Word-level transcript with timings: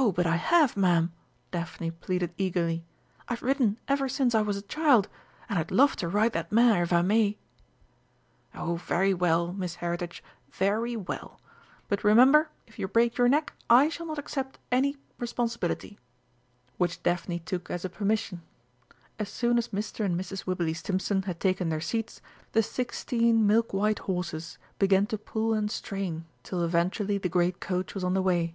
"Oh, 0.00 0.12
but 0.12 0.28
I 0.28 0.36
have, 0.36 0.76
Ma'am!" 0.76 1.12
Daphne 1.50 1.90
pleaded 1.90 2.32
eagerly. 2.38 2.84
"I've 3.28 3.42
ridden 3.42 3.80
ever 3.88 4.08
since 4.08 4.32
I 4.32 4.42
was 4.42 4.56
a 4.56 4.62
child. 4.62 5.08
And 5.48 5.58
I'd 5.58 5.72
love 5.72 5.96
to 5.96 6.06
ride 6.06 6.34
that 6.34 6.52
mare, 6.52 6.84
if 6.84 6.92
I 6.92 7.02
may!" 7.02 7.36
"Oh, 8.54 8.76
very 8.76 9.12
well, 9.12 9.52
Miss 9.52 9.74
Heritage, 9.74 10.22
ve 10.52 10.68
ry 10.70 10.94
well. 10.94 11.40
But 11.88 12.04
remember, 12.04 12.48
if 12.68 12.78
you 12.78 12.86
break 12.86 13.18
your 13.18 13.28
neck, 13.28 13.54
I 13.68 13.88
shall 13.88 14.06
not 14.06 14.20
accept 14.20 14.60
any 14.70 14.96
responsibility," 15.18 15.98
which 16.76 17.02
Daphne 17.02 17.40
took 17.40 17.68
as 17.68 17.84
a 17.84 17.88
permission. 17.90 18.42
As 19.18 19.28
soon 19.28 19.58
as 19.58 19.70
Mr. 19.70 20.04
and 20.04 20.14
Mrs. 20.16 20.46
Wibberley 20.46 20.74
Stimpson 20.76 21.22
had 21.22 21.40
taken 21.40 21.70
their 21.70 21.80
seats, 21.80 22.20
the 22.52 22.62
sixteen 22.62 23.48
milk 23.48 23.72
white 23.74 23.98
horses 23.98 24.58
began 24.78 25.06
to 25.06 25.18
pull 25.18 25.54
and 25.54 25.68
strain 25.72 26.24
till 26.44 26.62
eventually 26.62 27.18
the 27.18 27.28
great 27.28 27.58
coach 27.58 27.96
was 27.96 28.04
on 28.04 28.14
the 28.14 28.22
way. 28.22 28.54